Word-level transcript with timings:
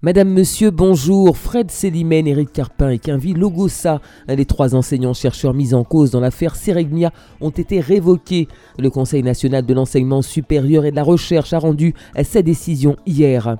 Madame, 0.00 0.28
Monsieur, 0.32 0.70
bonjour. 0.70 1.36
Fred 1.36 1.72
Célimène, 1.72 2.28
Éric 2.28 2.52
Carpin 2.52 2.90
et 2.90 3.00
Quinvi 3.00 3.34
Logosa, 3.34 4.00
les 4.28 4.44
trois 4.44 4.76
enseignants-chercheurs 4.76 5.54
mis 5.54 5.74
en 5.74 5.82
cause 5.82 6.12
dans 6.12 6.20
l'affaire 6.20 6.54
Seregmia, 6.54 7.10
ont 7.40 7.50
été 7.50 7.80
révoqués. 7.80 8.46
Le 8.78 8.90
Conseil 8.90 9.24
national 9.24 9.66
de 9.66 9.74
l'enseignement 9.74 10.22
supérieur 10.22 10.84
et 10.84 10.92
de 10.92 10.96
la 10.96 11.02
recherche 11.02 11.52
a 11.52 11.58
rendu 11.58 11.94
sa 12.22 12.42
décision 12.42 12.94
hier. 13.06 13.56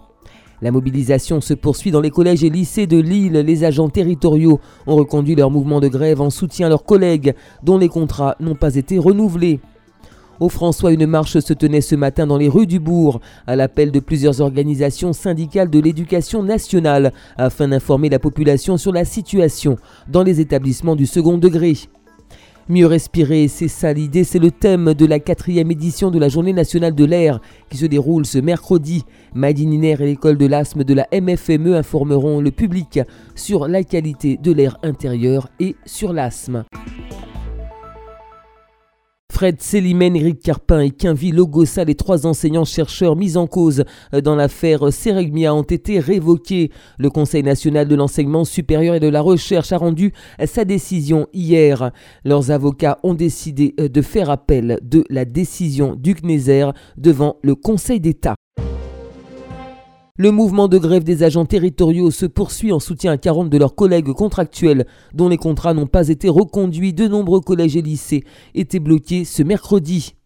La 0.62 0.70
mobilisation 0.70 1.40
se 1.40 1.54
poursuit 1.54 1.90
dans 1.90 2.00
les 2.00 2.10
collèges 2.10 2.44
et 2.44 2.50
lycées 2.50 2.86
de 2.86 2.98
Lille. 2.98 3.32
Les 3.32 3.64
agents 3.64 3.88
territoriaux 3.88 4.60
ont 4.86 4.94
reconduit 4.94 5.34
leur 5.34 5.50
mouvement 5.50 5.80
de 5.80 5.88
grève 5.88 6.20
en 6.20 6.30
soutien 6.30 6.66
à 6.66 6.70
leurs 6.70 6.84
collègues 6.84 7.34
dont 7.64 7.78
les 7.78 7.88
contrats 7.88 8.36
n'ont 8.38 8.54
pas 8.54 8.76
été 8.76 8.96
renouvelés. 8.96 9.58
Au 10.40 10.48
François, 10.48 10.92
une 10.92 11.06
marche 11.06 11.40
se 11.40 11.52
tenait 11.52 11.80
ce 11.80 11.96
matin 11.96 12.26
dans 12.26 12.36
les 12.36 12.48
rues 12.48 12.68
du 12.68 12.78
bourg, 12.78 13.20
à 13.48 13.56
l'appel 13.56 13.90
de 13.90 13.98
plusieurs 13.98 14.40
organisations 14.40 15.12
syndicales 15.12 15.68
de 15.68 15.80
l'éducation 15.80 16.44
nationale, 16.44 17.12
afin 17.36 17.66
d'informer 17.68 18.08
la 18.08 18.20
population 18.20 18.76
sur 18.76 18.92
la 18.92 19.04
situation 19.04 19.76
dans 20.06 20.22
les 20.22 20.40
établissements 20.40 20.94
du 20.94 21.06
second 21.06 21.38
degré. 21.38 21.74
Mieux 22.68 22.86
respirer, 22.86 23.48
c'est 23.48 23.66
ça 23.66 23.92
l'idée, 23.92 24.24
c'est 24.24 24.38
le 24.38 24.50
thème 24.50 24.94
de 24.94 25.06
la 25.06 25.18
quatrième 25.18 25.70
édition 25.70 26.10
de 26.10 26.18
la 26.18 26.28
Journée 26.28 26.52
nationale 26.52 26.94
de 26.94 27.04
l'air 27.04 27.40
qui 27.70 27.78
se 27.78 27.86
déroule 27.86 28.26
ce 28.26 28.38
mercredi. 28.38 29.04
Madininer 29.34 29.96
et 30.00 30.04
l'école 30.04 30.36
de 30.36 30.46
l'asthme 30.46 30.84
de 30.84 30.94
la 30.94 31.08
MFME 31.10 31.74
informeront 31.74 32.40
le 32.40 32.50
public 32.50 33.00
sur 33.34 33.66
la 33.66 33.82
qualité 33.82 34.36
de 34.36 34.52
l'air 34.52 34.76
intérieur 34.82 35.48
et 35.58 35.76
sur 35.86 36.12
l'asthme. 36.12 36.64
Fred 39.38 39.60
Célimène, 39.60 40.16
Éric 40.16 40.40
Carpin 40.40 40.80
et 40.80 40.90
Quinvi 40.90 41.30
Logosa, 41.30 41.84
les 41.84 41.94
trois 41.94 42.26
enseignants-chercheurs 42.26 43.14
mis 43.14 43.36
en 43.36 43.46
cause 43.46 43.84
dans 44.24 44.34
l'affaire 44.34 44.92
Seregmia, 44.92 45.54
ont 45.54 45.62
été 45.62 46.00
révoqués. 46.00 46.72
Le 46.98 47.08
Conseil 47.08 47.44
national 47.44 47.86
de 47.86 47.94
l'enseignement 47.94 48.44
supérieur 48.44 48.96
et 48.96 49.00
de 49.00 49.06
la 49.06 49.20
recherche 49.20 49.70
a 49.70 49.78
rendu 49.78 50.12
sa 50.44 50.64
décision 50.64 51.28
hier. 51.32 51.92
Leurs 52.24 52.50
avocats 52.50 52.98
ont 53.04 53.14
décidé 53.14 53.76
de 53.78 54.02
faire 54.02 54.28
appel 54.28 54.80
de 54.82 55.04
la 55.08 55.24
décision 55.24 55.94
du 55.94 56.14
CNESER 56.14 56.70
devant 56.96 57.36
le 57.44 57.54
Conseil 57.54 58.00
d'État. 58.00 58.34
Le 60.20 60.32
mouvement 60.32 60.66
de 60.66 60.78
grève 60.78 61.04
des 61.04 61.22
agents 61.22 61.44
territoriaux 61.44 62.10
se 62.10 62.26
poursuit 62.26 62.72
en 62.72 62.80
soutien 62.80 63.12
à 63.12 63.18
40 63.18 63.50
de 63.50 63.56
leurs 63.56 63.76
collègues 63.76 64.12
contractuels 64.12 64.84
dont 65.14 65.28
les 65.28 65.36
contrats 65.36 65.74
n'ont 65.74 65.86
pas 65.86 66.08
été 66.08 66.28
reconduits. 66.28 66.92
De 66.92 67.06
nombreux 67.06 67.40
collèges 67.40 67.76
et 67.76 67.82
lycées 67.82 68.24
étaient 68.56 68.80
bloqués 68.80 69.24
ce 69.24 69.44
mercredi. 69.44 70.16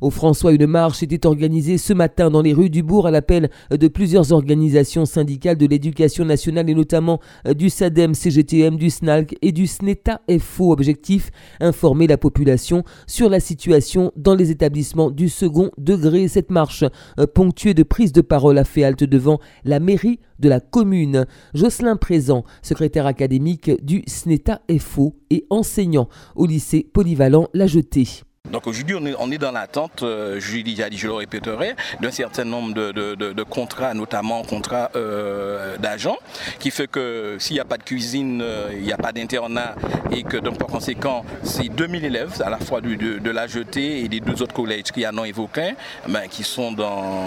Au 0.00 0.10
François, 0.10 0.52
une 0.52 0.66
marche 0.66 1.02
était 1.02 1.26
organisée 1.26 1.78
ce 1.78 1.92
matin 1.92 2.30
dans 2.30 2.42
les 2.42 2.52
rues 2.52 2.70
du 2.70 2.82
bourg 2.82 3.06
à 3.06 3.10
l'appel 3.10 3.50
de 3.70 3.88
plusieurs 3.88 4.32
organisations 4.32 5.04
syndicales 5.04 5.56
de 5.56 5.66
l'éducation 5.66 6.24
nationale 6.24 6.68
et 6.70 6.74
notamment 6.74 7.20
euh, 7.46 7.54
du 7.54 7.70
SADEM, 7.70 8.14
CGTM, 8.14 8.76
du 8.76 8.90
SNALC 8.90 9.36
et 9.42 9.52
du 9.52 9.66
SNETA 9.66 10.20
FO. 10.38 10.72
Objectif 10.72 11.30
informer 11.60 12.06
la 12.06 12.18
population 12.18 12.84
sur 13.06 13.28
la 13.28 13.40
situation 13.40 14.12
dans 14.16 14.34
les 14.34 14.50
établissements 14.50 15.10
du 15.10 15.28
second 15.28 15.70
degré. 15.78 16.28
Cette 16.28 16.50
marche 16.50 16.84
euh, 17.18 17.26
ponctuée 17.26 17.74
de 17.74 17.82
prises 17.82 18.12
de 18.12 18.20
parole 18.20 18.58
a 18.58 18.64
fait 18.64 18.84
halte 18.84 19.04
devant 19.04 19.40
la 19.64 19.80
mairie 19.80 20.20
de 20.38 20.48
la 20.48 20.60
commune. 20.60 21.26
Jocelyn 21.54 21.96
Présent, 21.96 22.44
secrétaire 22.62 23.06
académique 23.06 23.70
du 23.84 24.02
SNETA 24.06 24.62
FO 24.78 25.16
et 25.30 25.46
enseignant 25.50 26.08
au 26.34 26.46
lycée 26.46 26.86
polyvalent 26.92 27.48
La 27.54 27.66
Jetée. 27.66 28.24
Donc 28.50 28.66
aujourd'hui, 28.66 28.94
on 29.18 29.30
est, 29.32 29.38
dans 29.38 29.52
l'attente, 29.52 30.02
euh, 30.02 30.38
je, 30.38 30.58
je 30.58 31.06
le 31.06 31.12
répéterai, 31.14 31.74
d'un 32.02 32.10
certain 32.10 32.44
nombre 32.44 32.74
de, 32.74 33.42
contrats, 33.42 33.94
notamment 33.94 34.42
contrats 34.42 34.90
euh, 34.96 35.78
d'agents, 35.78 36.18
qui 36.58 36.70
fait 36.70 36.86
que 36.86 37.36
s'il 37.38 37.54
n'y 37.54 37.60
a 37.60 37.64
pas 37.64 37.78
de 37.78 37.82
cuisine, 37.82 38.42
euh, 38.42 38.68
il 38.74 38.82
n'y 38.82 38.92
a 38.92 38.98
pas 38.98 39.12
d'internat 39.12 39.74
et 40.12 40.24
que 40.24 40.36
donc 40.36 40.58
par 40.58 40.68
conséquent, 40.68 41.24
c'est 41.42 41.70
2000 41.70 42.04
élèves 42.04 42.42
à 42.44 42.50
la 42.50 42.58
fois 42.58 42.82
de, 42.82 43.30
la 43.30 43.46
jetée 43.46 44.00
et 44.04 44.08
des 44.08 44.20
deux 44.20 44.42
autres 44.42 44.54
collèges 44.54 44.92
qui 44.92 45.06
en 45.06 45.16
ont 45.16 45.24
évoqué, 45.24 45.74
ben, 46.06 46.28
qui 46.28 46.44
sont 46.44 46.70
dans, 46.70 47.24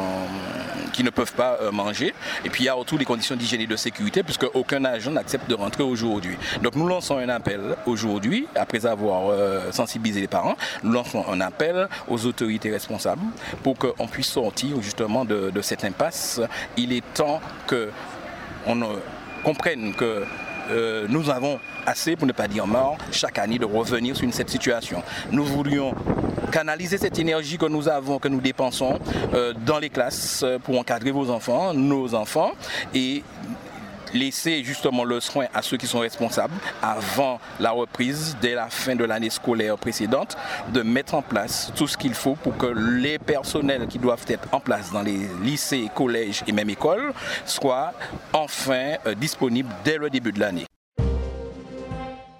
qui 0.93 1.03
ne 1.03 1.09
peuvent 1.09 1.33
pas 1.33 1.57
manger. 1.73 2.13
Et 2.45 2.49
puis 2.49 2.65
il 2.65 2.67
y 2.67 2.69
a 2.69 2.73
surtout 2.75 2.97
les 2.97 3.05
conditions 3.05 3.35
d'hygiène 3.35 3.61
et 3.61 3.67
de 3.67 3.75
sécurité, 3.75 4.21
puisque 4.21 4.45
aucun 4.53 4.85
agent 4.85 5.09
n'accepte 5.09 5.49
de 5.49 5.55
rentrer 5.55 5.83
aujourd'hui. 5.83 6.37
Donc 6.61 6.75
nous 6.75 6.87
lançons 6.87 7.17
un 7.17 7.29
appel 7.29 7.75
aujourd'hui, 7.87 8.47
après 8.55 8.85
avoir 8.85 9.33
sensibilisé 9.73 10.21
les 10.21 10.27
parents, 10.27 10.55
un 11.15 11.41
appel 11.41 11.87
aux 12.07 12.25
autorités 12.25 12.71
responsables 12.71 13.21
pour 13.63 13.77
qu'on 13.77 14.07
puisse 14.07 14.27
sortir 14.27 14.81
justement 14.81 15.25
de, 15.25 15.51
cette 15.61 15.83
impasse. 15.83 16.41
Il 16.77 16.93
est 16.93 17.03
temps 17.13 17.41
qu'on 17.67 18.99
comprenne 19.43 19.93
que 19.93 20.23
euh, 20.69 21.05
nous 21.09 21.29
avons 21.29 21.59
assez, 21.85 22.15
pour 22.15 22.27
ne 22.27 22.33
pas 22.33 22.47
dire 22.47 22.67
mort, 22.67 22.97
chaque 23.11 23.39
année 23.39 23.57
de 23.57 23.65
revenir 23.65 24.15
sur 24.15 24.31
cette 24.33 24.49
situation. 24.49 25.01
Nous 25.31 25.45
voulions 25.45 25.93
canaliser 26.51 26.97
cette 26.97 27.17
énergie 27.19 27.57
que 27.57 27.65
nous 27.65 27.87
avons, 27.87 28.19
que 28.19 28.27
nous 28.27 28.41
dépensons 28.41 28.99
euh, 29.33 29.53
dans 29.65 29.79
les 29.79 29.89
classes 29.89 30.43
pour 30.63 30.77
encadrer 30.79 31.11
vos 31.11 31.29
enfants, 31.29 31.73
nos 31.73 32.13
enfants, 32.13 32.51
et 32.93 33.23
laisser 34.13 34.63
justement 34.63 35.03
le 35.03 35.19
soin 35.19 35.45
à 35.53 35.61
ceux 35.61 35.77
qui 35.77 35.87
sont 35.87 35.99
responsables 35.99 36.53
avant 36.81 37.39
la 37.59 37.71
reprise, 37.71 38.37
dès 38.41 38.53
la 38.53 38.69
fin 38.69 38.95
de 38.95 39.03
l'année 39.03 39.29
scolaire 39.29 39.77
précédente, 39.77 40.37
de 40.73 40.81
mettre 40.81 41.15
en 41.15 41.21
place 41.21 41.71
tout 41.75 41.87
ce 41.87 41.97
qu'il 41.97 42.13
faut 42.13 42.35
pour 42.35 42.57
que 42.57 42.67
les 42.67 43.19
personnels 43.19 43.87
qui 43.87 43.99
doivent 43.99 44.25
être 44.27 44.47
en 44.51 44.59
place 44.59 44.91
dans 44.91 45.01
les 45.01 45.19
lycées, 45.43 45.89
collèges 45.93 46.43
et 46.47 46.51
même 46.51 46.69
écoles 46.69 47.13
soient 47.45 47.93
enfin 48.33 48.95
euh, 49.05 49.15
disponibles 49.15 49.69
dès 49.83 49.97
le 49.97 50.09
début 50.09 50.31
de 50.31 50.39
l'année. 50.39 50.65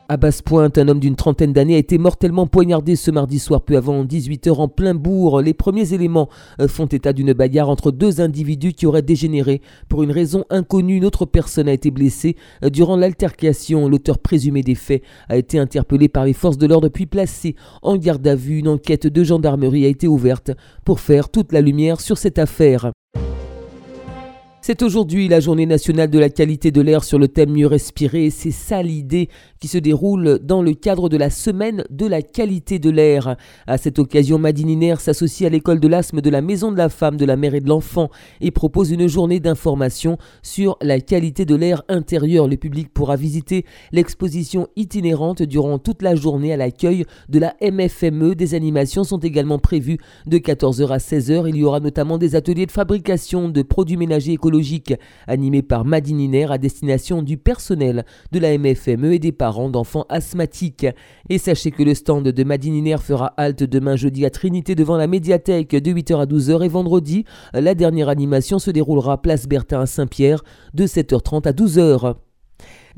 À 0.09 0.15
Basse-Pointe, 0.15 0.77
un 0.77 0.87
homme 0.87 1.01
d'une 1.01 1.17
trentaine 1.17 1.51
d'années 1.51 1.75
a 1.75 1.79
été 1.79 1.97
mortellement 1.97 2.47
poignardé 2.47 2.95
ce 2.95 3.11
mardi 3.11 3.39
soir 3.39 3.61
peu 3.61 3.75
avant 3.75 4.05
18h 4.05 4.53
en 4.53 4.69
plein 4.69 4.95
bourg. 4.95 5.41
Les 5.41 5.53
premiers 5.53 5.93
éléments 5.93 6.29
euh, 6.61 6.69
font 6.69 6.85
état 6.85 7.11
d'une 7.11 7.33
bagarre 7.33 7.67
entre 7.67 7.91
deux 7.91 8.21
individus 8.21 8.71
qui 8.71 8.85
auraient 8.85 9.01
dégénéré. 9.01 9.61
Pour 9.89 10.03
une 10.03 10.11
raison 10.11 10.45
inconnue, 10.49 10.95
une 10.95 11.03
autre 11.03 11.25
personne 11.25 11.67
a 11.67 11.73
été 11.73 11.91
blessée. 11.91 12.37
Euh, 12.63 12.69
durant 12.69 12.95
l'altercation, 12.95 13.89
l'auteur 13.89 14.19
présumé 14.19 14.61
des 14.61 14.75
faits 14.75 15.03
a 15.27 15.35
été 15.35 15.59
interpellé 15.59 16.07
par 16.07 16.23
les 16.23 16.31
forces 16.31 16.57
de 16.57 16.67
l'ordre 16.67 16.87
puis 16.87 17.05
placé 17.05 17.57
en 17.81 17.97
garde 17.97 18.25
à 18.27 18.35
vue. 18.35 18.59
Une 18.59 18.69
enquête 18.69 19.07
de 19.07 19.23
gendarmerie 19.25 19.83
a 19.83 19.89
été 19.89 20.07
ouverte 20.07 20.51
pour 20.85 21.01
faire 21.01 21.27
toute 21.27 21.51
la 21.51 21.59
lumière 21.59 21.99
sur 21.99 22.17
cette 22.17 22.39
affaire. 22.39 22.93
C'est 24.67 24.81
aujourd'hui 24.81 25.29
la 25.29 25.39
journée 25.39 25.65
nationale 25.65 26.09
de 26.09 26.19
la 26.19 26.29
qualité 26.29 26.71
de 26.71 26.81
l'air 26.81 27.05
sur 27.05 27.17
le 27.17 27.29
thème 27.29 27.51
mieux 27.51 27.67
respirer. 27.67 28.29
C'est 28.29 28.51
ça 28.51 28.83
l'idée 28.83 29.29
qui 29.61 29.69
se 29.69 29.77
déroule 29.77 30.39
dans 30.43 30.61
le 30.61 30.73
cadre 30.73 31.07
de 31.07 31.15
la 31.15 31.29
semaine 31.29 31.85
de 31.89 32.05
la 32.05 32.21
qualité 32.21 32.77
de 32.77 32.89
l'air. 32.89 33.37
À 33.65 33.77
cette 33.77 33.97
occasion, 33.97 34.37
Madininer 34.37 34.95
s'associe 34.97 35.47
à 35.47 35.49
l'école 35.49 35.79
de 35.79 35.87
l'asthme 35.87 36.19
de 36.19 36.29
la 36.29 36.41
Maison 36.41 36.73
de 36.73 36.77
la 36.77 36.89
Femme, 36.89 37.15
de 37.15 37.23
la 37.23 37.37
Mère 37.37 37.55
et 37.55 37.61
de 37.61 37.69
l'Enfant 37.69 38.09
et 38.41 38.51
propose 38.51 38.91
une 38.91 39.07
journée 39.07 39.39
d'information 39.39 40.17
sur 40.43 40.75
la 40.81 40.99
qualité 40.99 41.45
de 41.45 41.55
l'air 41.55 41.83
intérieur. 41.87 42.49
Le 42.49 42.57
public 42.57 42.93
pourra 42.93 43.15
visiter 43.15 43.63
l'exposition 43.93 44.67
itinérante 44.75 45.43
durant 45.43 45.79
toute 45.79 46.01
la 46.01 46.13
journée 46.15 46.51
à 46.51 46.57
l'accueil 46.57 47.05
de 47.29 47.39
la 47.39 47.55
MFME. 47.61 48.35
Des 48.35 48.53
animations 48.53 49.05
sont 49.05 49.19
également 49.19 49.59
prévues 49.59 49.99
de 50.25 50.39
14h 50.39 50.89
à 50.89 50.97
16h. 50.97 51.47
Il 51.47 51.55
y 51.55 51.63
aura 51.63 51.79
notamment 51.79 52.17
des 52.17 52.35
ateliers 52.35 52.65
de 52.65 52.71
fabrication 52.71 53.47
de 53.47 53.61
produits 53.61 53.95
ménagers 53.95 54.33
écologiques 54.33 54.56
animé 55.27 55.61
par 55.61 55.85
Madininer 55.85 56.51
à 56.51 56.57
destination 56.57 57.21
du 57.21 57.37
personnel 57.37 58.05
de 58.31 58.39
la 58.39 58.57
MFME 58.57 59.13
et 59.13 59.19
des 59.19 59.31
parents 59.31 59.69
d'enfants 59.69 60.05
asthmatiques. 60.09 60.87
Et 61.29 61.37
sachez 61.37 61.71
que 61.71 61.83
le 61.83 61.93
stand 61.93 62.27
de 62.27 62.43
Madininer 62.43 62.97
fera 62.97 63.33
halte 63.37 63.63
demain 63.63 63.95
jeudi 63.95 64.25
à 64.25 64.29
Trinité 64.29 64.75
devant 64.75 64.97
la 64.97 65.07
médiathèque 65.07 65.71
de 65.71 65.91
8h 65.91 66.21
à 66.21 66.25
12h 66.25 66.63
et 66.63 66.69
vendredi, 66.69 67.25
la 67.53 67.75
dernière 67.75 68.09
animation 68.09 68.59
se 68.59 68.71
déroulera 68.71 69.21
place 69.21 69.47
Bertin 69.47 69.81
à 69.81 69.85
Saint-Pierre 69.85 70.43
de 70.73 70.85
7h30 70.85 71.47
à 71.47 71.51
12h. 71.51 72.15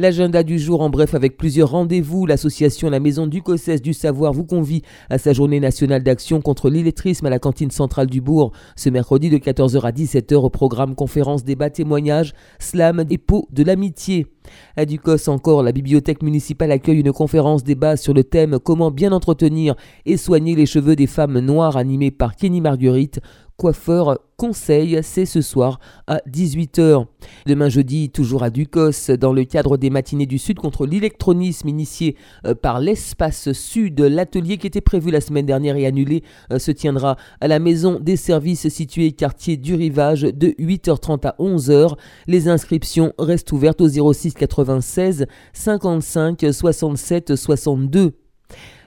L'agenda 0.02 0.44
du 0.44 0.60
jour 0.60 0.80
en 0.80 0.90
bref 0.90 1.14
avec 1.14 1.36
plusieurs 1.36 1.72
rendez-vous. 1.72 2.26
L'association 2.26 2.90
La 2.90 3.02
Maison 3.02 3.28
du 3.28 3.42
Cossès 3.42 3.82
du 3.82 3.94
Savoir 3.94 4.32
vous 4.32 4.46
convie 4.46 4.82
à 5.10 5.18
sa 5.18 5.34
journée 5.34 5.60
nationale 5.60 6.04
d'action 6.04 6.40
contre 6.40 6.70
l'illettrisme 6.70 7.26
à 7.26 7.30
la 7.30 7.38
cantine 7.38 7.70
centrale 7.70 8.08
du 8.08 8.22
bourg 8.22 8.54
ce 8.78 8.90
mercredi 8.90 9.30
de 9.30 9.38
14h 9.38 9.82
à 9.82 9.92
17h 9.92 10.36
au 10.36 10.50
programme 10.50 10.96
conférence, 10.96 11.44
débat, 11.44 11.70
témoignages, 11.70 12.34
slam 12.60 13.04
et 13.10 13.20
de 13.52 13.64
l'amitié. 13.66 14.28
À 14.78 14.86
Ducos 14.86 15.28
encore, 15.28 15.64
la 15.64 15.74
bibliothèque 15.74 16.24
municipale 16.24 16.72
accueille 16.72 17.02
une 17.02 17.12
conférence 17.12 17.66
débat 17.66 17.98
sur 17.98 18.14
le 18.14 18.24
thème 18.24 18.58
Comment 18.58 18.92
bien 18.92 19.12
entretenir 19.12 19.76
et 20.06 20.16
soigner 20.16 20.56
les 20.56 20.66
cheveux 20.66 20.96
des 20.96 21.08
femmes 21.08 21.40
noires 21.40 21.76
animée 21.76 22.10
par 22.10 22.38
Kenny 22.38 22.62
Marguerite 22.62 23.20
coiffeur 23.60 24.20
conseil, 24.38 24.98
c'est 25.04 25.26
ce 25.26 25.42
soir 25.42 25.82
à 26.08 26.22
18h. 26.32 27.06
Demain 27.46 27.68
jeudi, 27.68 28.10
toujours 28.10 28.42
à 28.42 28.50
Ducos, 28.50 29.12
dans 29.20 29.34
le 29.34 29.44
cadre 29.44 29.76
des 29.76 29.89
matinées 29.90 30.26
du 30.26 30.38
Sud 30.38 30.60
contre 30.60 30.86
l'électronisme 30.86 31.68
initié 31.68 32.16
euh, 32.46 32.56
par 32.56 32.80
l'espace 32.80 33.52
Sud, 33.52 34.00
l'atelier 34.00 34.58
qui 34.58 34.68
était 34.68 34.82
prévu 34.82 35.12
la 35.12 35.22
semaine 35.22 35.46
dernière 35.46 35.76
et 35.76 35.86
annulé 35.86 36.24
euh, 36.52 36.60
se 36.60 36.72
tiendra 36.72 37.18
à 37.42 37.48
la 37.48 37.60
maison 37.60 38.00
des 38.00 38.16
services 38.16 38.68
située 38.70 39.12
quartier 39.12 39.58
du 39.58 39.76
Rivage 39.76 40.22
de 40.22 40.50
8h30 40.60 41.28
à 41.28 41.36
11h. 41.40 41.96
Les 42.28 42.48
inscriptions 42.48 43.14
restent 43.18 43.52
ouvertes 43.52 43.82
au 43.82 44.14
06 44.14 44.34
96 44.34 45.26
55 45.54 46.46
67 46.52 47.36
62. 47.36 48.14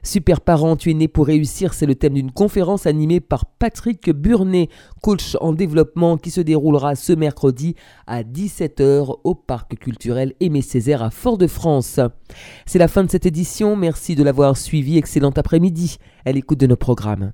Super 0.05 0.41
parent, 0.41 0.75
tu 0.75 0.91
es 0.91 0.95
né 0.95 1.07
pour 1.07 1.27
réussir, 1.27 1.75
c'est 1.75 1.87
le 1.87 1.95
thème 1.95 2.15
d'une 2.15 2.33
conférence 2.33 2.87
animée 2.87 3.21
par 3.21 3.47
Patrick 3.47 4.11
Burnet, 4.11 4.69
coach 5.01 5.37
en 5.41 5.53
développement, 5.53 6.17
qui 6.17 6.33
se 6.33 6.41
déroulera 6.41 6.97
ce 6.97 7.13
mercredi 7.13 7.77
à 8.09 8.25
17h 8.25 9.21
au 9.23 9.35
Parc 9.37 9.79
culturel 9.79 10.35
Aimé 10.41 10.61
Césaire 10.61 11.05
à 11.05 11.11
Fort-de-France. 11.11 12.01
C'est 12.67 12.81
la 12.81 12.89
fin 12.89 13.05
de 13.05 13.11
cette 13.11 13.27
édition, 13.27 13.77
merci 13.77 14.17
de 14.17 14.25
l'avoir 14.25 14.57
suivi, 14.57 14.99
excellent 14.99 15.31
après-midi 15.31 15.99
à 16.25 16.33
l'écoute 16.33 16.59
de 16.59 16.67
nos 16.67 16.77
programmes. 16.77 17.33